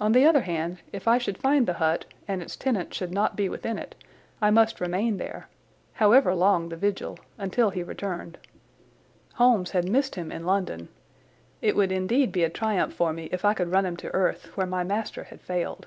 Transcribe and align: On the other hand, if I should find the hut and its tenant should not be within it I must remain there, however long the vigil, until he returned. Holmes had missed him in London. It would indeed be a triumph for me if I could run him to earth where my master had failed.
On 0.00 0.12
the 0.12 0.24
other 0.24 0.40
hand, 0.40 0.80
if 0.94 1.06
I 1.06 1.18
should 1.18 1.36
find 1.36 1.66
the 1.68 1.74
hut 1.74 2.06
and 2.26 2.40
its 2.40 2.56
tenant 2.56 2.94
should 2.94 3.12
not 3.12 3.36
be 3.36 3.50
within 3.50 3.76
it 3.78 3.94
I 4.40 4.50
must 4.50 4.80
remain 4.80 5.18
there, 5.18 5.46
however 5.92 6.34
long 6.34 6.70
the 6.70 6.76
vigil, 6.76 7.18
until 7.36 7.68
he 7.68 7.82
returned. 7.82 8.38
Holmes 9.34 9.72
had 9.72 9.90
missed 9.90 10.14
him 10.14 10.32
in 10.32 10.46
London. 10.46 10.88
It 11.60 11.76
would 11.76 11.92
indeed 11.92 12.32
be 12.32 12.44
a 12.44 12.48
triumph 12.48 12.94
for 12.94 13.12
me 13.12 13.26
if 13.30 13.44
I 13.44 13.52
could 13.52 13.70
run 13.70 13.84
him 13.84 13.98
to 13.98 14.14
earth 14.14 14.46
where 14.56 14.66
my 14.66 14.84
master 14.84 15.24
had 15.24 15.42
failed. 15.42 15.86